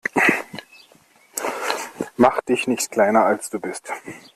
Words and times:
Mach 2.17 2.41
dich 2.41 2.65
nicht 2.65 2.89
kleiner, 2.89 3.23
als 3.23 3.51
du 3.51 3.59
bist. 3.59 3.91